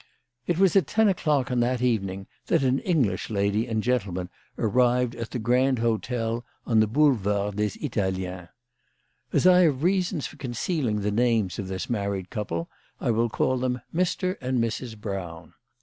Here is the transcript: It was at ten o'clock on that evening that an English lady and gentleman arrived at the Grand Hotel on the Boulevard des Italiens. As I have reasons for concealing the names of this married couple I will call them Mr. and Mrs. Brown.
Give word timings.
It 0.47 0.57
was 0.57 0.75
at 0.75 0.87
ten 0.87 1.07
o'clock 1.09 1.51
on 1.51 1.59
that 1.59 1.79
evening 1.83 2.25
that 2.47 2.63
an 2.63 2.79
English 2.79 3.29
lady 3.29 3.67
and 3.67 3.83
gentleman 3.83 4.31
arrived 4.57 5.13
at 5.13 5.29
the 5.29 5.37
Grand 5.37 5.77
Hotel 5.77 6.43
on 6.65 6.79
the 6.79 6.87
Boulevard 6.87 7.55
des 7.57 7.77
Italiens. 7.79 8.49
As 9.31 9.45
I 9.45 9.59
have 9.59 9.83
reasons 9.83 10.25
for 10.25 10.37
concealing 10.37 11.01
the 11.01 11.11
names 11.11 11.59
of 11.59 11.67
this 11.67 11.87
married 11.87 12.31
couple 12.31 12.67
I 12.99 13.11
will 13.11 13.29
call 13.29 13.59
them 13.59 13.81
Mr. 13.93 14.37
and 14.41 14.57
Mrs. 14.57 14.97
Brown. 14.99 15.53